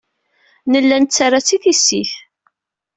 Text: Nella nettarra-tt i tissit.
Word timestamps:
Nella 0.71 0.97
nettarra-tt 1.01 1.55
i 1.55 1.57
tissit. 1.63 2.11